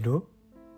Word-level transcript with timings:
Hello, 0.00 0.30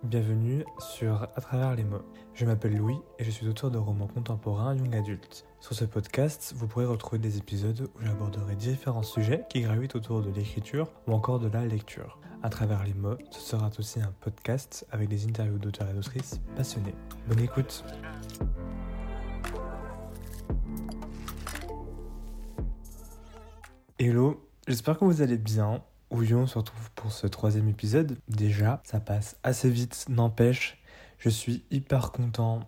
bienvenue 0.02 0.64
sur 0.78 1.24
À 1.24 1.40
travers 1.42 1.74
les 1.74 1.84
mots. 1.84 2.00
Je 2.32 2.46
m'appelle 2.46 2.74
Louis 2.74 2.96
et 3.18 3.24
je 3.24 3.30
suis 3.30 3.46
auteur 3.46 3.70
de 3.70 3.76
romans 3.76 4.06
contemporains 4.06 4.74
young 4.74 4.94
adultes. 4.94 5.44
Sur 5.60 5.74
ce 5.74 5.84
podcast, 5.84 6.54
vous 6.56 6.66
pourrez 6.66 6.86
retrouver 6.86 7.18
des 7.18 7.36
épisodes 7.36 7.90
où 7.94 8.02
j'aborderai 8.02 8.56
différents 8.56 9.02
sujets 9.02 9.44
qui 9.50 9.60
gravitent 9.60 9.94
autour 9.94 10.22
de 10.22 10.30
l'écriture 10.30 10.90
ou 11.06 11.12
encore 11.12 11.38
de 11.38 11.48
la 11.48 11.66
lecture. 11.66 12.18
À 12.42 12.48
travers 12.48 12.82
les 12.82 12.94
mots, 12.94 13.18
ce 13.30 13.40
sera 13.40 13.68
aussi 13.78 14.00
un 14.00 14.10
podcast 14.22 14.86
avec 14.90 15.10
des 15.10 15.26
interviews 15.26 15.58
d'auteurs 15.58 15.90
et 15.90 15.92
d'autrices 15.92 16.40
passionnés. 16.56 16.94
Bonne 17.28 17.40
écoute 17.40 17.84
Hello, 23.98 24.48
j'espère 24.66 24.98
que 24.98 25.04
vous 25.04 25.20
allez 25.20 25.36
bien. 25.36 25.82
Oui, 26.10 26.34
on 26.34 26.48
se 26.48 26.58
retrouve 26.58 26.90
pour 26.96 27.12
ce 27.12 27.28
troisième 27.28 27.68
épisode. 27.68 28.18
Déjà, 28.26 28.82
ça 28.82 28.98
passe 28.98 29.36
assez 29.44 29.70
vite, 29.70 30.06
n'empêche. 30.08 30.82
Je 31.18 31.28
suis 31.28 31.64
hyper 31.70 32.10
content 32.10 32.60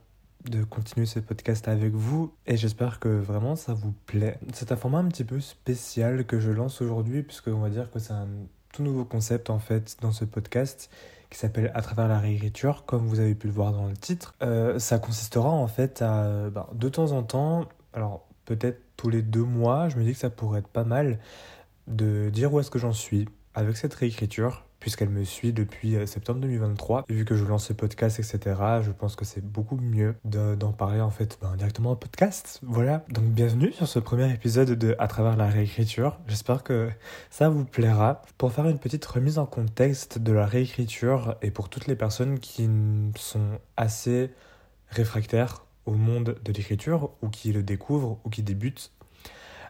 de 0.49 0.63
continuer 0.63 1.07
ce 1.07 1.19
podcast 1.19 1.67
avec 1.67 1.93
vous 1.93 2.33
et 2.47 2.57
j'espère 2.57 3.01
que 3.01 3.09
vraiment 3.09 3.57
ça 3.57 3.75
vous 3.75 3.93
plaît. 4.07 4.39
C'est 4.53 4.71
un 4.71 4.77
format 4.77 4.99
un 4.99 5.09
petit 5.09 5.25
peu 5.25 5.41
spécial 5.41 6.25
que 6.25 6.39
je 6.39 6.53
lance 6.53 6.81
aujourd'hui 6.83 7.25
puisque 7.25 7.49
on 7.49 7.59
va 7.59 7.69
dire 7.69 7.91
que 7.91 7.99
c'est 7.99 8.13
un 8.13 8.29
tout 8.73 8.85
nouveau 8.85 9.05
concept 9.05 9.51
en 9.51 9.59
fait 9.59 9.97
dans 10.01 10.13
ce 10.13 10.25
podcast 10.25 10.89
qui 11.29 11.37
s'appelle 11.37 11.73
À 11.75 11.83
travers 11.83 12.07
la 12.07 12.21
réécriture, 12.21 12.85
comme 12.85 13.07
vous 13.07 13.19
avez 13.19 13.35
pu 13.35 13.49
le 13.49 13.53
voir 13.53 13.73
dans 13.73 13.89
le 13.89 13.97
titre. 13.97 14.35
Euh, 14.43 14.79
ça 14.79 15.01
consistera 15.01 15.49
en 15.49 15.67
fait 15.67 16.01
à 16.01 16.49
ben, 16.51 16.69
de 16.75 16.89
temps 16.89 17.11
en 17.11 17.25
temps, 17.25 17.69
alors 17.93 18.25
peut-être 18.45 18.81
tous 18.97 19.09
les 19.09 19.23
deux 19.23 19.43
mois, 19.43 19.89
je 19.89 19.97
me 19.97 20.05
dis 20.05 20.13
que 20.13 20.19
ça 20.19 20.31
pourrait 20.31 20.61
être 20.61 20.69
pas 20.69 20.85
mal 20.85 21.19
de 21.87 22.31
dire 22.31 22.53
où 22.53 22.61
est-ce 22.61 22.71
que 22.71 22.79
j'en 22.79 22.93
suis 22.93 23.29
avec 23.55 23.77
cette 23.77 23.95
réécriture, 23.95 24.65
puisqu'elle 24.81 25.11
me 25.11 25.25
suit 25.25 25.53
depuis 25.53 25.97
euh, 25.97 26.07
septembre 26.07 26.41
2023. 26.41 27.05
Et 27.09 27.15
vu 27.15 27.25
que 27.25 27.37
je 27.37 27.45
lance 27.45 27.67
ce 27.67 27.73
podcast, 27.73 28.19
etc., 28.19 28.57
je 28.83 28.91
pense 28.91 29.15
que 29.15 29.25
c'est 29.25 29.45
beaucoup 29.45 29.77
mieux 29.77 30.15
d'en 30.25 30.73
parler 30.73 31.01
en 31.01 31.11
fait 31.11 31.39
ben, 31.41 31.55
directement 31.57 31.91
en 31.91 31.97
podcast. 31.97 32.61
Voilà, 32.63 33.05
donc 33.11 33.25
bienvenue 33.25 33.73
sur 33.73 33.87
ce 33.87 33.99
premier 33.99 34.33
épisode 34.33 34.71
de 34.71 34.97
À 34.99 35.07
travers 35.07 35.37
la 35.37 35.47
réécriture. 35.47 36.19
J'espère 36.27 36.63
que 36.63 36.91
ça 37.31 37.49
vous 37.49 37.65
plaira. 37.65 38.23
Pour 38.39 38.53
faire 38.53 38.67
une 38.67 38.79
petite 38.79 39.05
remise 39.05 39.39
en 39.39 39.47
contexte 39.47 40.19
de 40.19 40.33
la 40.33 40.47
réécriture 40.47 41.37
et 41.43 41.51
pour 41.51 41.69
toutes 41.69 41.87
les 41.87 41.97
personnes 41.97 42.39
qui 42.39 42.69
sont 43.17 43.61
assez 43.77 44.31
réfractaires 44.89 45.65
au 45.87 45.93
monde 45.93 46.37
de 46.45 46.53
l'écriture 46.53 47.11
ou 47.23 47.29
qui 47.29 47.53
le 47.53 47.63
découvrent 47.63 48.19
ou 48.25 48.31
qui 48.31 48.43
débutent. 48.43 48.93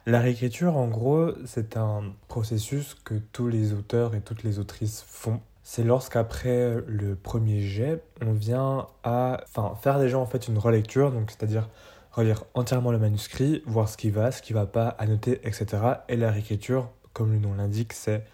La 0.05 0.19
réécriture, 0.21 0.77
en 0.77 0.89
gros, 0.89 1.31
c'est 1.45 1.77
un 1.77 2.03
processus 2.27 2.97
que 3.05 3.15
tous 3.15 3.47
les 3.47 3.73
auteurs 3.73 4.17
et 4.17 4.21
toutes 4.21 4.43
les 4.43 4.59
autrices 4.59 5.05
font. 5.07 5.41
C'est 5.63 5.85
lorsqu'après 5.85 6.79
le 6.89 7.15
premier 7.15 7.61
jet, 7.61 8.03
on 8.21 8.33
vient 8.33 8.89
à 9.05 9.41
enfin, 9.45 9.77
faire 9.81 10.01
déjà 10.01 10.19
en 10.19 10.27
fait 10.27 10.49
une 10.49 10.59
relecture, 10.59 11.13
donc 11.13 11.31
c'est-à-dire 11.31 11.69
relire 12.11 12.45
entièrement 12.55 12.91
le 12.91 12.99
manuscrit, 12.99 13.63
voir 13.65 13.89
ce 13.89 13.97
qui 13.97 14.11
va, 14.11 14.33
ce 14.33 14.43
qui 14.43 14.53
va 14.53 14.67
pas, 14.67 14.89
annoter, 14.89 15.41
etc. 15.45 15.67
Et 16.09 16.17
la 16.17 16.33
réécriture, 16.33 16.91
comme 17.13 17.33
le 17.33 17.39
nom 17.39 17.55
l'indique, 17.55 17.93
c'est 17.93 18.25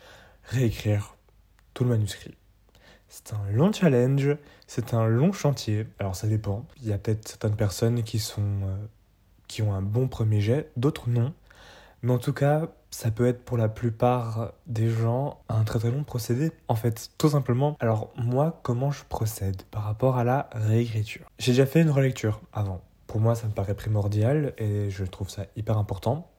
réécrire 0.44 1.16
tout 1.74 1.84
le 1.84 1.90
manuscrit. 1.90 2.34
C'est 3.10 3.34
un 3.34 3.50
long 3.52 3.72
challenge, 3.72 4.36
c'est 4.66 4.94
un 4.94 5.06
long 5.06 5.32
chantier. 5.32 5.86
Alors 5.98 6.16
ça 6.16 6.26
dépend. 6.26 6.66
Il 6.80 6.88
y 6.88 6.94
a 6.94 6.98
peut-être 6.98 7.28
certaines 7.28 7.56
personnes 7.56 8.02
qui 8.04 8.18
sont 8.18 8.62
euh, 8.62 8.76
qui 9.48 9.60
ont 9.62 9.74
un 9.74 9.82
bon 9.82 10.08
premier 10.08 10.40
jet, 10.40 10.70
d'autres 10.76 11.10
non. 11.10 11.34
Mais 12.02 12.12
en 12.12 12.18
tout 12.18 12.32
cas, 12.32 12.68
ça 12.90 13.10
peut 13.10 13.26
être 13.26 13.44
pour 13.44 13.56
la 13.56 13.68
plupart 13.68 14.52
des 14.66 14.88
gens 14.88 15.40
un 15.48 15.64
très 15.64 15.78
très 15.78 15.90
long 15.90 16.04
procédé. 16.04 16.52
En 16.68 16.74
fait, 16.74 17.10
tout 17.18 17.30
simplement. 17.30 17.76
Alors 17.80 18.12
moi, 18.16 18.60
comment 18.62 18.90
je 18.90 19.04
procède 19.08 19.62
par 19.64 19.82
rapport 19.84 20.16
à 20.16 20.24
la 20.24 20.48
réécriture? 20.52 21.26
J'ai 21.38 21.52
déjà 21.52 21.66
fait 21.66 21.82
une 21.82 21.90
relecture 21.90 22.40
avant. 22.52 22.80
Pour 23.06 23.20
moi, 23.20 23.34
ça 23.34 23.46
me 23.46 23.52
paraît 23.52 23.74
primordial 23.74 24.54
et 24.58 24.90
je 24.90 25.04
trouve 25.04 25.28
ça 25.28 25.46
hyper 25.56 25.78
important. 25.78 26.30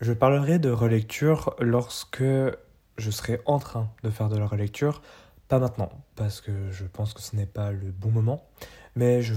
Je 0.00 0.12
parlerai 0.12 0.58
de 0.58 0.70
relecture 0.70 1.54
lorsque 1.60 2.22
je 2.22 3.10
serai 3.10 3.40
en 3.46 3.58
train 3.58 3.88
de 4.02 4.10
faire 4.10 4.28
de 4.28 4.36
la 4.36 4.46
relecture 4.46 5.02
pas 5.48 5.58
maintenant, 5.60 5.90
parce 6.16 6.40
que 6.40 6.72
je 6.72 6.84
pense 6.84 7.14
que 7.14 7.22
ce 7.22 7.36
n'est 7.36 7.46
pas 7.46 7.70
le 7.70 7.92
bon 7.92 8.10
moment. 8.10 8.42
Mais 8.96 9.22
je, 9.22 9.34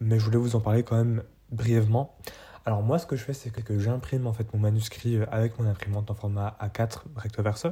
mais 0.00 0.18
je 0.18 0.24
voulais 0.24 0.38
vous 0.38 0.56
en 0.56 0.60
parler 0.60 0.82
quand 0.82 0.96
même 0.96 1.22
brièvement. 1.50 2.16
Alors 2.64 2.82
moi, 2.82 2.98
ce 2.98 3.06
que 3.06 3.16
je 3.16 3.24
fais, 3.24 3.32
c'est 3.32 3.50
que 3.50 3.78
j'imprime 3.78 4.26
en 4.26 4.32
fait 4.32 4.52
mon 4.54 4.60
manuscrit 4.60 5.16
euh, 5.16 5.26
avec 5.32 5.58
mon 5.58 5.68
imprimante 5.68 6.10
en 6.10 6.14
format 6.14 6.56
A4 6.60 7.02
recto 7.16 7.42
verso. 7.42 7.70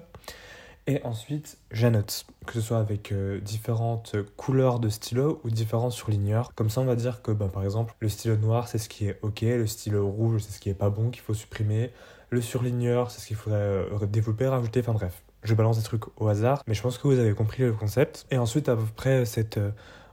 Et 0.86 1.00
ensuite, 1.04 1.58
j'annote, 1.70 2.26
que 2.46 2.54
ce 2.54 2.60
soit 2.60 2.78
avec 2.78 3.12
euh, 3.12 3.38
différentes 3.40 4.16
couleurs 4.36 4.80
de 4.80 4.88
stylo 4.88 5.40
ou 5.44 5.50
différents 5.50 5.90
surligneurs. 5.90 6.52
Comme 6.54 6.70
ça, 6.70 6.80
on 6.80 6.86
va 6.86 6.96
dire 6.96 7.22
que, 7.22 7.30
bah, 7.30 7.48
par 7.52 7.62
exemple, 7.62 7.94
le 8.00 8.08
stylo 8.08 8.36
noir, 8.36 8.66
c'est 8.66 8.78
ce 8.78 8.88
qui 8.88 9.06
est 9.06 9.18
OK, 9.22 9.42
le 9.42 9.66
stylo 9.66 10.08
rouge, 10.08 10.42
c'est 10.42 10.52
ce 10.52 10.58
qui 10.58 10.70
est 10.70 10.74
pas 10.74 10.90
bon, 10.90 11.10
qu'il 11.10 11.22
faut 11.22 11.34
supprimer, 11.34 11.92
le 12.30 12.40
surligneur, 12.40 13.10
c'est 13.10 13.20
ce 13.20 13.26
qu'il 13.26 13.36
faudrait 13.36 13.58
euh, 13.58 14.06
développer, 14.06 14.48
rajouter, 14.48 14.80
enfin 14.80 14.92
bref 14.92 15.22
je 15.42 15.54
balance 15.54 15.78
des 15.78 15.82
trucs 15.82 16.02
au 16.20 16.28
hasard, 16.28 16.62
mais 16.66 16.74
je 16.74 16.82
pense 16.82 16.98
que 16.98 17.08
vous 17.08 17.18
avez 17.18 17.32
compris 17.32 17.62
le 17.62 17.72
concept. 17.72 18.26
Et 18.30 18.36
ensuite, 18.36 18.68
à 18.68 18.76
peu 18.76 18.84
près 18.94 19.24
cette 19.24 19.58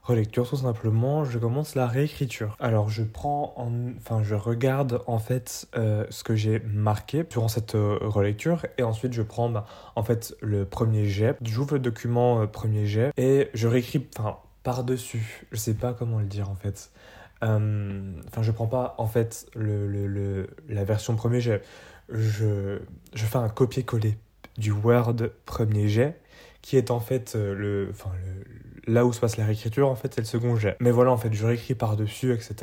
relecture, 0.08 0.50
tout 0.50 0.58
simplement, 0.58 1.24
je 1.24 1.38
commence 1.38 1.76
la 1.76 1.88
réécriture. 1.88 2.56
Alors, 2.60 2.90
je 2.90 3.04
prends, 3.04 3.54
en... 3.58 3.72
enfin, 3.98 4.24
je 4.24 4.36
regarde 4.36 5.02
en 5.06 5.20
fait 5.20 5.68
euh, 5.76 6.06
ce 6.10 6.24
que 6.24 6.36
j'ai 6.36 6.60
marqué 6.60 7.24
durant 7.24 7.48
cette 7.48 7.76
euh, 7.76 7.98
relecture, 8.02 8.66
et 8.78 8.84
ensuite 8.84 9.14
je 9.14 9.22
prends 9.22 9.50
bah, 9.50 9.66
en 9.96 10.04
fait 10.04 10.36
le 10.42 10.66
premier 10.66 11.06
jet, 11.06 11.38
j'ouvre 11.44 11.74
le 11.74 11.80
document 11.80 12.48
premier 12.48 12.86
jet 12.86 13.12
et 13.18 13.50
je 13.54 13.68
réécris, 13.68 14.08
enfin, 14.18 14.38
par 14.64 14.84
dessus. 14.84 15.46
Je 15.52 15.58
sais 15.58 15.76
pas 15.76 15.94
comment 15.94 16.20
le 16.20 16.26
dire 16.26 16.50
en 16.50 16.56
fait. 16.56 16.92
Enfin, 17.40 18.42
je 18.42 18.52
prends 18.52 18.66
pas 18.66 18.96
en 18.98 19.06
fait 19.06 19.46
le, 19.56 19.88
le, 19.88 20.08
le, 20.08 20.50
la 20.70 20.84
version 20.84 21.16
premier 21.16 21.40
jet. 21.40 21.62
Je, 22.10 22.80
je 23.14 23.26
fais 23.26 23.38
un 23.38 23.48
copier-coller 23.48 24.18
du 24.58 24.72
Word 24.72 25.18
premier 25.46 25.88
jet, 25.88 26.20
qui 26.64 26.78
est 26.78 26.90
en 26.90 27.00
fait 27.00 27.36
euh, 27.36 27.54
le, 27.54 27.90
enfin, 27.92 28.10
le, 28.26 28.44
là 28.88 29.06
où 29.06 29.14
se 29.14 29.20
passe 29.20 29.38
la 29.38 29.46
réécriture, 29.46 29.90
en 29.90 29.96
fait, 29.96 30.14
c'est 30.14 30.22
le 30.22 30.28
second 30.28 30.56
jet. 30.56 30.78
Mais 30.80 30.92
voilà, 30.92 31.12
en 31.12 31.18
fait, 31.18 31.34
je 31.34 31.46
réécris 31.46 31.76
par-dessus, 31.76 32.34
etc. 32.34 32.56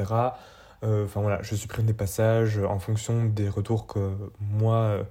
Euh, 0.83 1.05
enfin 1.05 1.21
voilà, 1.23 1.41
je 1.43 1.55
supprime 1.55 1.87
des 1.87 1.95
passages 1.95 2.59
en 2.59 2.79
fonction 2.79 3.25
des 3.25 3.49
retours 3.49 3.87
que 3.87 4.11
moi, 4.41 4.77
euh, 4.77 5.03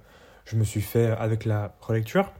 je 0.44 0.56
me 0.56 0.64
suis 0.64 0.82
fait 0.82 1.10
avec 1.10 1.44
la 1.44 1.74
relecture. 1.80 2.30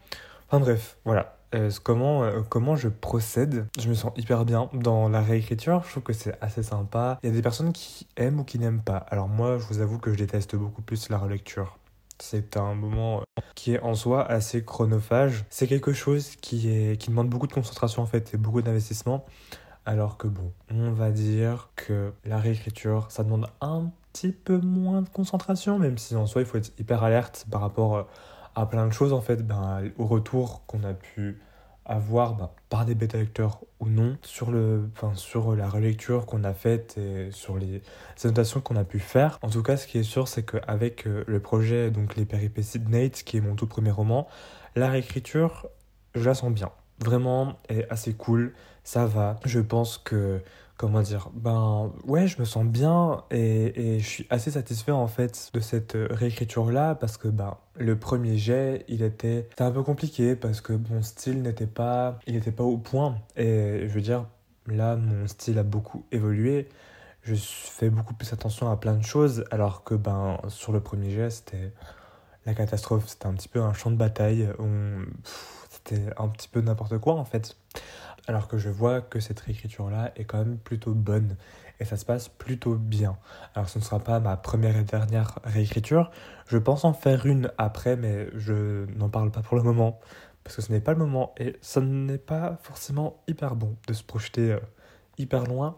Enfin 0.49 0.61
bref, 0.61 0.99
voilà. 1.05 1.37
comment, 1.83 2.31
comment 2.49 2.77
je 2.77 2.89
procède? 2.89 3.67
Je 3.81 3.89
me 3.89 3.95
sens 3.95 4.13
hyper 4.17 4.45
bien 4.45 4.69
dans 4.73 5.09
la 5.09 5.21
réécriture. 5.21 5.83
Je 5.87 5.91
trouve 5.93 6.03
que 6.03 6.13
c'est 6.13 6.37
assez 6.41 6.63
sympa. 6.63 7.19
Il 7.23 7.31
y 7.31 7.33
a 7.33 7.35
des 7.35 7.43
personnes 7.43 7.73
qui 7.73 8.07
aiment 8.17 8.41
ou 8.41 8.45
qui 8.45 8.59
n'aiment 8.59 8.83
pas. 8.83 8.99
Alors 9.09 9.29
moi, 9.29 9.59
je 9.59 9.65
vous 9.65 9.81
avoue 9.81 9.99
que 9.99 10.13
je 10.13 10.19
déteste 10.19 10.55
beaucoup 10.55 10.83
plus 10.83 11.09
la 11.09 11.19
relecture. 11.19 11.79
C'est 12.19 12.57
un 12.57 12.75
moment 12.75 13.23
qui 13.55 13.75
est 13.75 13.81
en 13.81 13.95
soi 13.95 14.25
assez 14.25 14.65
chronophage. 14.65 15.45
C'est 15.51 15.67
quelque 15.67 15.93
chose 15.93 16.37
qui, 16.37 16.69
est, 16.71 16.97
qui 17.01 17.11
demande 17.11 17.29
beaucoup 17.29 17.47
de 17.47 17.53
concentration 17.53 18.03
en 18.03 18.07
fait 18.07 18.35
et 18.35 18.37
beaucoup 18.37 18.63
d'investissement. 18.63 19.25
Alors 19.87 20.17
que 20.17 20.29
bon, 20.29 20.53
on 20.71 20.93
va 20.93 21.11
dire 21.11 21.71
que 21.77 22.13
la 22.25 22.39
réécriture, 22.39 23.07
ça 23.11 23.23
demande 23.23 23.47
un 23.61 23.91
petit 24.13 24.33
peu 24.33 24.59
moins 24.59 25.03
de 25.03 25.09
concentration, 25.09 25.79
même 25.79 25.99
si 25.99 26.17
en 26.17 26.27
soi 26.27 26.43
il 26.43 26.47
faut 26.47 26.57
être 26.57 26.73
hyper 26.79 27.03
alerte 27.03 27.47
par 27.51 27.61
rapport 27.61 28.09
à 28.55 28.67
plein 28.67 28.87
de 28.87 28.93
choses 28.93 29.13
en 29.13 29.21
fait, 29.21 29.47
ben, 29.47 29.91
au 29.99 30.07
retour 30.07 30.65
qu'on 30.67 30.85
a 30.85 30.95
pu 30.95 31.39
avoir 31.85 32.35
bah, 32.35 32.55
par 32.69 32.85
des 32.85 32.95
bêta-lecteurs 32.95 33.61
ou 33.81 33.89
non 33.89 34.17
sur, 34.23 34.51
le, 34.51 34.89
enfin, 34.95 35.15
sur 35.15 35.55
la 35.55 35.69
relecture 35.69 36.27
qu'on 36.27 36.45
a 36.45 36.55
faite 36.55 36.97
et 36.99 37.31
sur 37.31 37.59
les 37.59 37.83
annotations 38.23 38.61
qu'on 38.61 38.77
a 38.77 38.85
pu 38.85 38.99
faire. 38.99 39.39
En 39.43 39.51
tout 39.51 39.63
cas, 39.63 39.77
ce 39.77 39.87
qui 39.87 39.99
est 39.99 40.05
sûr, 40.05 40.29
c'est 40.29 40.45
qu'avec 40.45 41.07
euh, 41.07 41.25
le 41.27 41.41
projet 41.41 41.91
donc 41.91 42.17
Les 42.17 42.25
péripéties 42.25 42.79
de 42.79 42.89
Nate, 42.89 43.23
qui 43.23 43.37
est 43.37 43.41
mon 43.41 43.55
tout 43.55 43.67
premier 43.67 43.91
roman, 43.91 44.29
la 44.77 44.89
réécriture, 44.89 45.67
je 46.15 46.25
la 46.25 46.35
sens 46.35 46.53
bien. 46.53 46.71
Vraiment, 47.01 47.59
est 47.69 47.89
assez 47.91 48.15
cool, 48.15 48.55
ça 48.85 49.07
va. 49.07 49.41
Je 49.45 49.61
pense 49.61 49.99
que 49.99 50.41
comment 50.77 51.03
dire, 51.03 51.31
ben 51.35 51.93
ouais, 52.05 52.27
je 52.27 52.39
me 52.41 52.45
sens 52.45 52.65
bien 52.65 53.25
et, 53.31 53.95
et, 53.97 54.01
je 54.01 54.07
suis 54.07 54.27
assez 54.31 54.51
satisfait 54.51 54.93
en 54.93 55.07
fait 55.07 55.51
de 55.55 55.61
cette 55.61 55.97
réécriture 56.11 56.71
là 56.71 56.95
parce 56.95 57.17
que 57.17 57.29
ben 57.29 57.57
le 57.77 57.99
premier 57.99 58.37
jet, 58.37 58.85
il 58.89 59.03
était, 59.03 59.49
un 59.59 59.71
peu 59.71 59.83
compliqué 59.83 60.37
parce 60.37 60.61
que 60.61 60.73
mon 60.91 61.03
style 61.03 61.43
n'était 61.43 61.67
pas, 61.67 62.19
il 62.27 62.35
n'était 62.35 62.53
pas 62.53 62.65
au 62.65 62.77
point 62.77 63.19
et 63.37 63.87
je 63.89 63.95
veux 63.95 64.01
dire 64.01 64.27
là 64.67 64.97
mon 64.97 65.27
style 65.27 65.59
a 65.59 65.63
beaucoup 65.63 66.05
évolué. 66.13 66.69
Je 67.23 67.35
fais 67.37 67.89
beaucoup 67.89 68.15
plus 68.15 68.33
attention 68.33 68.71
à 68.71 68.77
plein 68.77 68.95
de 68.95 69.05
choses 69.05 69.45
alors 69.51 69.85
que 69.85 69.95
ben 69.95 70.39
sur 70.49 70.73
le 70.73 70.81
premier 70.81 71.11
jet 71.11 71.31
c'était 71.31 71.73
la 72.47 72.55
catastrophe, 72.55 73.09
c'était 73.09 73.27
un 73.27 73.33
petit 73.35 73.49
peu 73.49 73.63
un 73.63 73.73
champ 73.73 73.91
de 73.91 73.97
bataille, 73.97 74.49
c'était 75.87 76.11
un 76.17 76.29
petit 76.29 76.49
peu 76.49 76.61
n'importe 76.61 76.99
quoi 76.99 77.15
en 77.15 77.25
fait. 77.25 77.57
Alors 78.27 78.49
que 78.49 78.57
je 78.57 78.71
vois 78.71 79.01
que 79.03 79.21
cette 79.21 79.41
réécriture-là 79.41 80.13
est 80.17 80.25
quand 80.25 80.39
même 80.39 80.57
plutôt 80.57 80.93
bonne. 80.93 81.37
Et 81.81 81.85
ça 81.85 81.97
se 81.97 82.05
passe 82.05 82.29
plutôt 82.29 82.77
bien. 82.77 83.19
Alors 83.55 83.69
ce 83.69 83.79
ne 83.79 83.85
sera 83.85 83.99
pas 83.99 84.21
ma 84.21 84.37
première 84.37 84.77
et 84.77 84.85
dernière 84.85 85.41
réécriture, 85.45 86.11
je 86.47 86.57
pense 86.57 86.85
en 86.85 86.93
faire 86.93 87.27
une 87.27 87.51
après, 87.59 87.97
mais 87.97 88.29
je 88.35 88.87
n'en 88.97 89.09
parle 89.09 89.31
pas 89.31 89.43
pour 89.43 89.57
le 89.57 89.63
moment. 89.63 90.01
Parce 90.45 90.57
que 90.57 90.63
ce 90.63 90.73
n'est 90.73 90.81
pas 90.81 90.93
le 90.93 90.99
moment 90.99 91.35
et 91.39 91.57
ça 91.63 91.81
n'est 91.81 92.19
pas 92.19 92.59
forcément 92.63 93.23
hyper 93.27 93.57
bon 93.57 93.77
de 93.89 93.95
se 93.95 94.05
projeter 94.05 94.53
euh, 94.53 94.61
hyper 95.19 95.45
loin, 95.45 95.77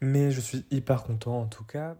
mais 0.00 0.32
je 0.32 0.40
suis 0.40 0.66
hyper 0.70 1.04
content 1.04 1.40
en 1.40 1.46
tout 1.46 1.64
cas. 1.64 1.96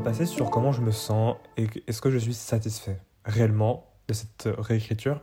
Passer 0.00 0.26
sur 0.26 0.50
comment 0.50 0.72
je 0.72 0.80
me 0.80 0.90
sens 0.90 1.36
et 1.56 1.68
est-ce 1.86 2.00
que 2.00 2.10
je 2.10 2.18
suis 2.18 2.34
satisfait 2.34 3.00
réellement 3.24 3.90
de 4.08 4.14
cette 4.14 4.48
réécriture? 4.58 5.20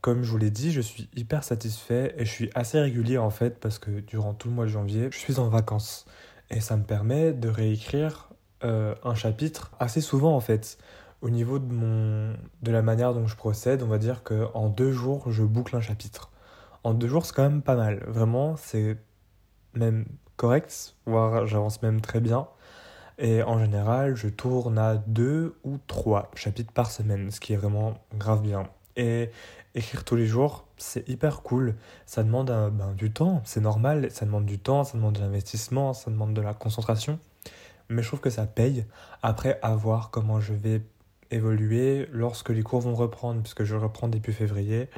Comme 0.00 0.22
je 0.22 0.30
vous 0.30 0.38
l'ai 0.38 0.50
dit, 0.50 0.70
je 0.70 0.80
suis 0.80 1.08
hyper 1.16 1.44
satisfait 1.44 2.14
et 2.18 2.24
je 2.24 2.30
suis 2.30 2.50
assez 2.54 2.78
régulier 2.78 3.18
en 3.18 3.30
fait 3.30 3.58
parce 3.58 3.78
que 3.78 4.00
durant 4.00 4.34
tout 4.34 4.48
le 4.48 4.54
mois 4.54 4.66
de 4.66 4.70
janvier, 4.70 5.08
je 5.10 5.18
suis 5.18 5.38
en 5.38 5.48
vacances 5.48 6.06
et 6.50 6.60
ça 6.60 6.76
me 6.76 6.84
permet 6.84 7.32
de 7.32 7.48
réécrire 7.48 8.28
euh, 8.64 8.94
un 9.02 9.14
chapitre 9.14 9.72
assez 9.78 10.00
souvent 10.00 10.36
en 10.36 10.40
fait. 10.40 10.78
Au 11.22 11.30
niveau 11.30 11.58
de, 11.58 11.72
mon, 11.72 12.34
de 12.62 12.70
la 12.70 12.82
manière 12.82 13.14
dont 13.14 13.26
je 13.26 13.34
procède, 13.34 13.82
on 13.82 13.86
va 13.86 13.96
dire 13.96 14.22
qu'en 14.24 14.68
deux 14.68 14.92
jours, 14.92 15.32
je 15.32 15.42
boucle 15.42 15.74
un 15.74 15.80
chapitre. 15.80 16.30
En 16.82 16.92
deux 16.92 17.08
jours, 17.08 17.24
c'est 17.24 17.34
quand 17.34 17.48
même 17.48 17.62
pas 17.62 17.76
mal. 17.76 18.04
Vraiment, 18.06 18.56
c'est 18.56 18.98
même 19.72 20.04
correct, 20.36 20.96
voire 21.06 21.46
j'avance 21.46 21.80
même 21.80 22.02
très 22.02 22.20
bien. 22.20 22.46
Et 23.18 23.42
en 23.42 23.58
général, 23.58 24.16
je 24.16 24.28
tourne 24.28 24.78
à 24.78 24.96
deux 24.96 25.56
ou 25.64 25.78
trois 25.86 26.30
chapitres 26.34 26.72
par 26.72 26.90
semaine, 26.90 27.30
ce 27.30 27.40
qui 27.40 27.52
est 27.52 27.56
vraiment 27.56 27.94
grave 28.18 28.42
bien. 28.42 28.64
Et 28.96 29.30
écrire 29.74 30.04
tous 30.04 30.16
les 30.16 30.26
jours, 30.26 30.66
c'est 30.76 31.08
hyper 31.08 31.42
cool. 31.42 31.74
Ça 32.06 32.22
demande 32.22 32.46
ben, 32.46 32.92
du 32.96 33.12
temps, 33.12 33.42
c'est 33.44 33.60
normal. 33.60 34.10
Ça 34.10 34.24
demande 34.24 34.46
du 34.46 34.58
temps, 34.58 34.84
ça 34.84 34.96
demande 34.96 35.14
de 35.14 35.20
l'investissement, 35.20 35.92
ça 35.92 36.10
demande 36.10 36.34
de 36.34 36.40
la 36.40 36.54
concentration. 36.54 37.18
Mais 37.88 38.02
je 38.02 38.08
trouve 38.08 38.20
que 38.20 38.30
ça 38.30 38.46
paye. 38.46 38.84
Après, 39.22 39.58
à 39.62 39.74
voir 39.74 40.10
comment 40.10 40.40
je 40.40 40.52
vais 40.52 40.82
évoluer 41.30 42.08
lorsque 42.12 42.50
les 42.50 42.62
cours 42.62 42.80
vont 42.80 42.94
reprendre, 42.94 43.42
puisque 43.42 43.64
je 43.64 43.76
reprends 43.76 44.08
début 44.08 44.32
février. 44.32 44.88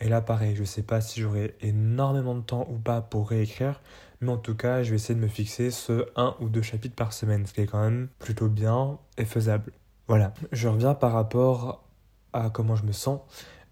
Et 0.00 0.08
là, 0.08 0.20
pareil, 0.20 0.56
je 0.56 0.64
sais 0.64 0.82
pas 0.82 1.00
si 1.00 1.20
j'aurai 1.20 1.54
énormément 1.60 2.34
de 2.34 2.40
temps 2.40 2.66
ou 2.70 2.78
pas 2.78 3.02
pour 3.02 3.28
réécrire, 3.28 3.80
mais 4.20 4.30
en 4.30 4.36
tout 4.36 4.54
cas, 4.54 4.82
je 4.82 4.90
vais 4.90 4.96
essayer 4.96 5.14
de 5.14 5.20
me 5.20 5.28
fixer 5.28 5.70
ce 5.70 6.06
un 6.16 6.36
ou 6.40 6.48
deux 6.48 6.62
chapitres 6.62 6.94
par 6.94 7.12
semaine, 7.12 7.46
ce 7.46 7.54
qui 7.54 7.62
est 7.62 7.66
quand 7.66 7.82
même 7.82 8.08
plutôt 8.18 8.48
bien 8.48 8.98
et 9.16 9.24
faisable. 9.24 9.72
Voilà. 10.08 10.34
Je 10.52 10.68
reviens 10.68 10.94
par 10.94 11.12
rapport 11.12 11.84
à 12.32 12.50
comment 12.50 12.76
je 12.76 12.84
me 12.84 12.92
sens. 12.92 13.20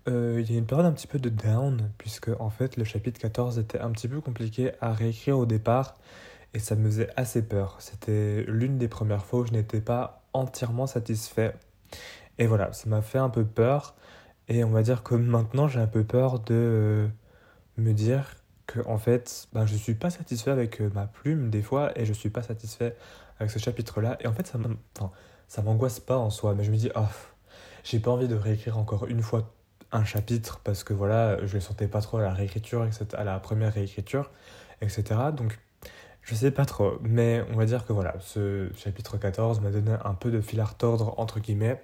Euh, 0.09 0.41
il 0.41 0.51
y 0.51 0.55
a 0.55 0.59
une 0.59 0.67
période 0.67 0.87
un 0.87 0.93
petit 0.93 1.07
peu 1.07 1.19
de 1.19 1.29
down, 1.29 1.91
puisque 1.99 2.31
en 2.41 2.49
fait, 2.49 2.77
le 2.77 2.85
chapitre 2.85 3.21
14 3.21 3.59
était 3.59 3.79
un 3.79 3.91
petit 3.91 4.09
peu 4.09 4.21
compliqué 4.21 4.73
à 4.81 4.93
réécrire 4.93 5.39
au 5.39 5.47
départ, 5.47 5.97
et 6.55 6.59
ça 6.59 6.77
me 6.77 6.87
faisait 6.87 7.11
assez 7.17 7.43
peur. 7.43 7.77
C'était 7.81 8.45
l'une 8.49 8.79
des 8.79 8.89
premières 8.89 9.25
fois 9.25 9.41
où 9.41 9.47
je 9.47 9.53
n'étais 9.53 9.81
pas 9.81 10.23
entièrement 10.33 10.87
satisfait. 10.87 11.55
Et 12.39 12.47
voilà, 12.47 12.73
ça 12.73 12.89
m'a 12.89 13.03
fait 13.03 13.19
un 13.19 13.29
peu 13.29 13.45
peur. 13.45 13.95
Et 14.49 14.65
on 14.65 14.71
va 14.71 14.83
dire 14.83 15.03
que 15.03 15.15
maintenant, 15.15 15.69
j'ai 15.69 15.81
un 15.81 15.87
peu 15.87 16.05
peur 16.05 16.41
de 16.41 17.09
me 17.77 17.93
dire 17.93 18.35
que, 18.69 18.87
en 18.87 18.99
fait, 18.99 19.49
ben, 19.53 19.67
je 19.67 19.75
suis 19.75 19.95
pas 19.95 20.11
satisfait 20.11 20.53
avec 20.53 20.81
euh, 20.81 20.91
ma 20.95 21.07
plume 21.07 21.51
des 21.51 21.63
fois 21.63 21.99
et 21.99 22.05
je 22.05 22.13
suis 22.13 22.31
pas 22.31 22.43
satisfait 22.43 22.95
avec 23.41 23.51
ce 23.51 23.59
chapitre-là. 23.59 24.17
Et 24.21 24.29
en 24.29 24.33
fait, 24.33 24.53
ça 25.49 25.63
m'angoisse 25.63 25.99
pas 25.99 26.19
en 26.19 26.31
soi, 26.31 26.55
mais 26.55 26.63
je 26.63 26.71
me 26.71 26.77
dis, 26.77 26.91
oh, 26.95 27.01
j'ai 27.83 27.99
pas 27.99 28.11
envie 28.11 28.29
de 28.29 28.37
réécrire 28.37 28.79
encore 28.79 29.07
une 29.07 29.23
fois 29.23 29.51
un 29.91 30.05
chapitre 30.05 30.61
parce 30.63 30.85
que 30.85 30.93
voilà, 30.93 31.45
je 31.47 31.57
ne 31.57 31.61
sentais 31.61 31.89
pas 31.89 32.03
trop 32.03 32.19
à 32.19 32.23
la 32.23 32.33
réécriture, 32.33 32.87
à 33.15 33.25
la 33.25 33.41
première 33.41 33.73
réécriture, 33.73 34.31
etc. 34.83 35.03
Donc, 35.35 35.59
je 36.23 36.35
sais 36.35 36.51
pas 36.51 36.67
trop, 36.67 36.99
mais 37.01 37.43
on 37.51 37.57
va 37.57 37.65
dire 37.65 37.87
que 37.87 37.95
voilà, 37.95 38.15
ce 38.21 38.71
chapitre 38.77 39.17
14 39.17 39.61
m'a 39.61 39.71
donné 39.71 39.97
un 40.05 40.13
peu 40.13 40.31
de 40.31 40.43
fil 40.43 40.61
à 40.61 40.67
retordre, 40.67 41.19
entre 41.19 41.41
guillemets. 41.41 41.83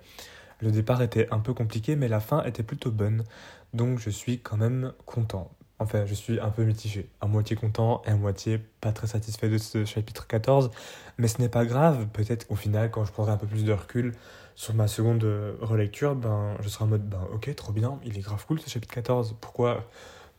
Le 0.60 0.70
départ 0.70 1.00
était 1.00 1.28
un 1.30 1.38
peu 1.38 1.54
compliqué, 1.54 1.96
mais 1.96 2.08
la 2.08 2.20
fin 2.20 2.44
était 2.44 2.62
plutôt 2.62 2.90
bonne. 2.90 3.24
Donc 3.72 3.98
je 3.98 4.10
suis 4.10 4.40
quand 4.40 4.58
même 4.58 4.92
content. 5.06 5.50
Enfin, 5.80 6.06
je 6.06 6.14
suis 6.14 6.38
un 6.40 6.50
peu 6.50 6.64
mitigé. 6.64 7.08
À 7.20 7.26
moitié 7.26 7.56
content 7.56 8.02
et 8.06 8.10
à 8.10 8.16
moitié 8.16 8.58
pas 8.80 8.92
très 8.92 9.06
satisfait 9.06 9.48
de 9.48 9.58
ce 9.58 9.84
chapitre 9.84 10.26
14. 10.26 10.70
Mais 11.18 11.28
ce 11.28 11.40
n'est 11.40 11.48
pas 11.48 11.66
grave. 11.66 12.06
Peut-être 12.12 12.46
au 12.50 12.56
final, 12.56 12.90
quand 12.90 13.04
je 13.04 13.12
prendrai 13.12 13.32
un 13.32 13.36
peu 13.36 13.46
plus 13.46 13.64
de 13.64 13.72
recul 13.72 14.12
sur 14.54 14.74
ma 14.74 14.86
seconde 14.86 15.24
relecture, 15.60 16.14
ben, 16.14 16.56
je 16.60 16.68
serai 16.68 16.84
en 16.84 16.88
mode, 16.88 17.08
ben, 17.08 17.26
ok, 17.32 17.54
trop 17.56 17.72
bien, 17.72 17.98
il 18.04 18.16
est 18.16 18.20
grave 18.20 18.44
cool 18.46 18.60
ce 18.60 18.70
chapitre 18.70 18.94
14. 18.94 19.36
Pourquoi, 19.40 19.84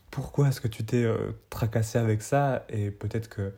pourquoi 0.10 0.48
est-ce 0.48 0.62
que 0.62 0.70
tu 0.70 0.86
t'es 0.86 1.04
euh, 1.04 1.34
tracassé 1.50 1.98
avec 2.00 2.22
ça? 2.22 2.66
Et 2.70 2.92
peut-être 2.92 3.28
que, 3.28 3.54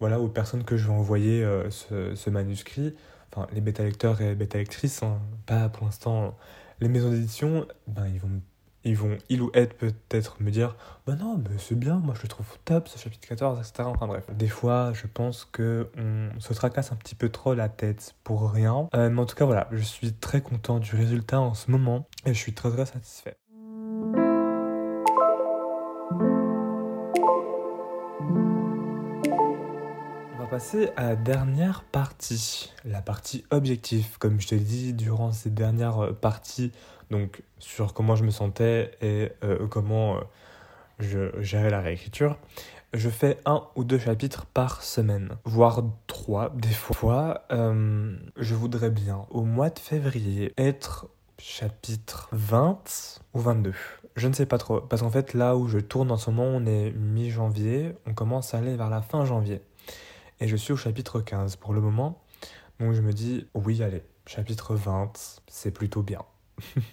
voilà, 0.00 0.20
aux 0.20 0.28
personnes 0.28 0.64
que 0.64 0.76
je 0.78 0.86
vais 0.86 0.94
envoyer 0.94 1.44
euh, 1.44 1.68
ce, 1.70 2.30
manuscrit, 2.30 2.94
enfin 3.30 3.46
les 3.52 3.60
bêta 3.60 3.84
lecteurs 3.84 4.20
et 4.22 4.34
bêta 4.34 4.58
lectrices, 4.58 5.02
hein, 5.02 5.20
pas 5.46 5.68
pour 5.68 5.84
l'instant 5.84 6.36
les 6.80 6.88
maisons 6.88 7.10
d'édition, 7.10 7.66
ben 7.86 8.06
ils 8.08 8.18
vont 8.18 8.40
ils 8.84 8.96
vont 8.96 9.16
il 9.28 9.42
ou 9.42 9.50
elle 9.54 9.68
peut-être 9.68 10.42
me 10.42 10.50
dire 10.50 10.76
bah 11.06 11.14
non 11.14 11.36
mais 11.38 11.56
c'est 11.58 11.78
bien 11.78 11.96
moi 11.96 12.14
je 12.16 12.22
le 12.22 12.28
trouve 12.28 12.46
top 12.64 12.88
ce 12.88 12.98
chapitre 12.98 13.26
14 13.28 13.58
etc 13.58 13.84
enfin 13.86 14.06
bref. 14.06 14.24
Des 14.32 14.48
fois 14.48 14.92
je 14.92 15.06
pense 15.06 15.44
que 15.50 15.90
on 15.96 16.40
se 16.40 16.52
tracasse 16.54 16.92
un 16.92 16.96
petit 16.96 17.14
peu 17.14 17.28
trop 17.28 17.54
la 17.54 17.68
tête 17.68 18.14
pour 18.24 18.50
rien. 18.50 18.88
Euh, 18.94 19.10
mais 19.10 19.20
en 19.20 19.26
tout 19.26 19.36
cas 19.36 19.44
voilà 19.44 19.68
je 19.72 19.82
suis 19.82 20.12
très 20.12 20.40
content 20.40 20.78
du 20.78 20.94
résultat 20.94 21.40
en 21.40 21.54
ce 21.54 21.70
moment 21.70 22.06
et 22.26 22.34
je 22.34 22.38
suis 22.38 22.54
très 22.54 22.70
très 22.70 22.86
satisfait 22.86 23.36
passer 30.52 30.90
à 30.96 31.04
la 31.04 31.16
dernière 31.16 31.82
partie, 31.82 32.70
la 32.84 33.00
partie 33.00 33.42
objectif. 33.50 34.18
Comme 34.18 34.38
je 34.38 34.48
te 34.48 34.54
l'ai 34.54 34.60
dit 34.60 34.92
durant 34.92 35.32
ces 35.32 35.48
dernières 35.48 36.04
euh, 36.04 36.12
parties, 36.12 36.72
donc 37.10 37.42
sur 37.58 37.94
comment 37.94 38.16
je 38.16 38.24
me 38.24 38.30
sentais 38.30 38.90
et 39.00 39.32
euh, 39.44 39.66
comment 39.66 40.16
euh, 40.16 40.20
je 40.98 41.40
gérais 41.40 41.70
la 41.70 41.80
réécriture, 41.80 42.36
je 42.92 43.08
fais 43.08 43.38
un 43.46 43.62
ou 43.76 43.84
deux 43.84 43.98
chapitres 43.98 44.44
par 44.44 44.82
semaine, 44.82 45.30
voire 45.46 45.84
trois 46.06 46.50
des 46.50 46.68
fois. 46.68 47.46
je 47.48 48.54
voudrais 48.54 48.90
bien 48.90 49.24
au 49.30 49.44
mois 49.44 49.70
de 49.70 49.78
février 49.78 50.52
être 50.58 51.08
chapitre 51.38 52.28
20 52.32 53.22
ou 53.32 53.40
22. 53.40 53.72
Je 54.16 54.28
ne 54.28 54.34
sais 54.34 54.44
pas 54.44 54.58
trop, 54.58 54.82
parce 54.82 55.00
qu'en 55.00 55.08
fait 55.08 55.32
là 55.32 55.56
où 55.56 55.66
je 55.66 55.78
tourne 55.78 56.10
en 56.10 56.18
ce 56.18 56.30
moment, 56.30 56.44
on 56.44 56.66
est 56.66 56.90
mi-janvier, 56.90 57.94
on 58.06 58.12
commence 58.12 58.52
à 58.52 58.58
aller 58.58 58.76
vers 58.76 58.90
la 58.90 59.00
fin 59.00 59.24
janvier. 59.24 59.62
Et 60.42 60.48
je 60.48 60.56
suis 60.56 60.72
au 60.72 60.76
chapitre 60.76 61.20
15 61.20 61.54
pour 61.54 61.72
le 61.72 61.80
moment. 61.80 62.20
Donc 62.80 62.94
je 62.94 63.00
me 63.00 63.12
dis, 63.12 63.46
oui, 63.54 63.80
allez, 63.80 64.02
chapitre 64.26 64.74
20, 64.74 65.12
c'est 65.46 65.70
plutôt 65.70 66.02
bien. 66.02 66.18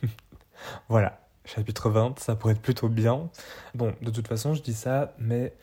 voilà, 0.88 1.28
chapitre 1.46 1.90
20, 1.90 2.19
ça 2.19 2.36
pourrait 2.36 2.54
être 2.54 2.62
plutôt 2.62 2.90
bien. 2.90 3.31
Bon, 3.74 3.95
de 4.04 4.12
toute 4.12 4.28
façon, 4.28 4.54
je 4.54 4.62
dis 4.62 4.76
ça, 4.76 5.16
mais 5.18 5.56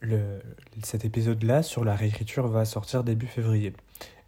le, 0.00 0.40
cet 0.82 1.04
épisode-là 1.04 1.62
sur 1.62 1.84
la 1.84 1.94
réécriture 1.94 2.48
va 2.48 2.64
sortir 2.64 3.04
début 3.04 3.28
février. 3.28 3.74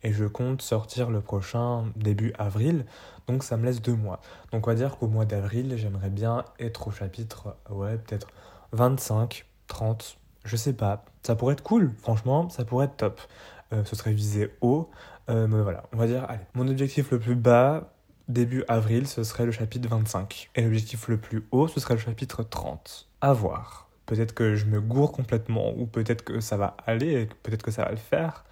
Et 0.04 0.12
je 0.12 0.24
compte 0.24 0.62
sortir 0.62 1.10
le 1.10 1.20
prochain 1.20 1.86
début 1.96 2.32
avril, 2.38 2.86
donc 3.26 3.42
ça 3.42 3.56
me 3.56 3.64
laisse 3.64 3.82
deux 3.82 3.96
mois. 3.96 4.20
Donc 4.52 4.68
on 4.68 4.70
va 4.70 4.76
dire 4.76 4.96
qu'au 4.96 5.08
mois 5.08 5.24
d'avril, 5.24 5.74
j'aimerais 5.76 6.10
bien 6.10 6.44
être 6.60 6.86
au 6.86 6.92
chapitre, 6.92 7.56
ouais, 7.68 7.98
peut-être 7.98 8.28
25, 8.70 9.44
30, 9.66 10.18
je 10.44 10.56
sais 10.56 10.72
pas. 10.72 11.04
Ça 11.22 11.36
pourrait 11.36 11.54
être 11.54 11.62
cool, 11.62 11.92
franchement, 11.98 12.48
ça 12.48 12.64
pourrait 12.64 12.86
être 12.86 12.96
top. 12.96 13.20
Euh, 13.72 13.84
ce 13.84 13.96
serait 13.96 14.12
visé 14.12 14.50
haut. 14.60 14.90
Euh, 15.30 15.46
mais 15.46 15.62
voilà, 15.62 15.84
on 15.92 15.96
va 15.96 16.06
dire, 16.06 16.24
allez. 16.28 16.42
Mon 16.54 16.68
objectif 16.68 17.10
le 17.10 17.18
plus 17.18 17.36
bas, 17.36 17.92
début 18.28 18.64
avril, 18.68 19.06
ce 19.06 19.24
serait 19.24 19.46
le 19.46 19.52
chapitre 19.52 19.88
25. 19.88 20.50
Et 20.56 20.62
l'objectif 20.62 21.08
le 21.08 21.16
plus 21.16 21.46
haut, 21.52 21.68
ce 21.68 21.80
serait 21.80 21.94
le 21.94 22.00
chapitre 22.00 22.42
30. 22.42 23.08
À 23.20 23.32
voir. 23.32 23.88
Peut-être 24.06 24.34
que 24.34 24.56
je 24.56 24.66
me 24.66 24.80
gourre 24.80 25.12
complètement, 25.12 25.72
ou 25.76 25.86
peut-être 25.86 26.22
que 26.24 26.40
ça 26.40 26.56
va 26.56 26.76
aller, 26.86 27.28
peut-être 27.42 27.62
que 27.62 27.70
ça 27.70 27.84
va 27.84 27.90
le 27.90 27.96
faire. 27.96 28.44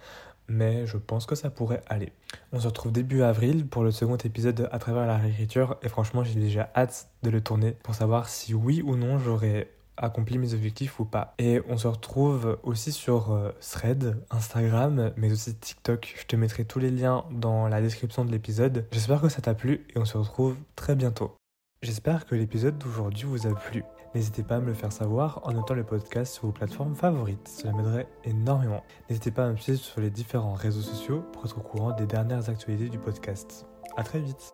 Mais 0.47 0.85
je 0.85 0.97
pense 0.97 1.25
que 1.25 1.35
ça 1.35 1.49
pourrait 1.49 1.83
aller. 1.87 2.11
On 2.51 2.59
se 2.59 2.67
retrouve 2.67 2.91
début 2.91 3.21
avril 3.21 3.67
pour 3.67 3.83
le 3.83 3.91
second 3.91 4.17
épisode 4.17 4.67
à 4.71 4.79
travers 4.79 5.05
la 5.05 5.17
réécriture. 5.17 5.77
Et 5.81 5.89
franchement, 5.89 6.23
j'ai 6.23 6.39
déjà 6.39 6.69
hâte 6.75 7.09
de 7.23 7.29
le 7.29 7.41
tourner 7.41 7.71
pour 7.83 7.95
savoir 7.95 8.27
si 8.27 8.53
oui 8.53 8.81
ou 8.81 8.95
non 8.95 9.17
j'aurai 9.17 9.71
accompli 10.01 10.37
mes 10.37 10.53
objectifs 10.53 10.99
ou 10.99 11.05
pas. 11.05 11.33
Et 11.37 11.61
on 11.69 11.77
se 11.77 11.87
retrouve 11.87 12.57
aussi 12.63 12.91
sur 12.91 13.31
euh, 13.31 13.51
Thread, 13.59 14.17
Instagram, 14.29 15.11
mais 15.15 15.31
aussi 15.31 15.55
TikTok. 15.55 16.15
Je 16.19 16.25
te 16.25 16.35
mettrai 16.35 16.65
tous 16.65 16.79
les 16.79 16.91
liens 16.91 17.25
dans 17.31 17.67
la 17.67 17.81
description 17.81 18.25
de 18.25 18.31
l'épisode. 18.31 18.85
J'espère 18.91 19.21
que 19.21 19.29
ça 19.29 19.41
t'a 19.41 19.53
plu 19.53 19.85
et 19.95 19.99
on 19.99 20.05
se 20.05 20.17
retrouve 20.17 20.55
très 20.75 20.95
bientôt. 20.95 21.35
J'espère 21.81 22.25
que 22.25 22.35
l'épisode 22.35 22.77
d'aujourd'hui 22.77 23.23
vous 23.25 23.47
a 23.47 23.55
plu. 23.55 23.83
N'hésitez 24.13 24.43
pas 24.43 24.57
à 24.57 24.59
me 24.59 24.67
le 24.67 24.73
faire 24.73 24.91
savoir 24.91 25.39
en 25.43 25.53
notant 25.53 25.73
le 25.73 25.83
podcast 25.83 26.33
sur 26.33 26.45
vos 26.45 26.51
plateformes 26.51 26.95
favorites, 26.95 27.47
cela 27.47 27.73
m'aiderait 27.73 28.07
énormément. 28.25 28.83
N'hésitez 29.09 29.31
pas 29.31 29.45
à 29.45 29.49
me 29.49 29.55
suivre 29.55 29.79
sur 29.79 30.01
les 30.01 30.09
différents 30.09 30.53
réseaux 30.53 30.81
sociaux 30.81 31.23
pour 31.31 31.45
être 31.45 31.57
au 31.57 31.61
courant 31.61 31.91
des 31.93 32.05
dernières 32.05 32.49
actualités 32.49 32.89
du 32.89 32.99
podcast. 32.99 33.65
A 33.95 34.03
très 34.03 34.19
vite 34.19 34.53